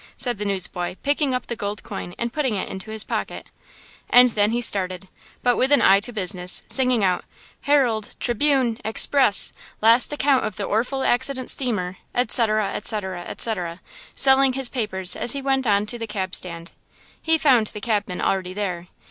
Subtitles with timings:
[0.17, 3.45] said the newsboy, picking up the gold coin and putting it into his pocket.
[4.09, 5.07] And then he started,
[5.43, 7.23] but with an eye to business, singing out:
[7.61, 8.15] "Herald!
[8.19, 8.79] Triebune!
[8.83, 9.53] Express!
[9.79, 13.79] last account of the orful accident–steamer," etc., etc., etc.,
[14.15, 16.71] selling his papers as he went on to the cab stand.
[17.21, 18.87] He found the cabman already there.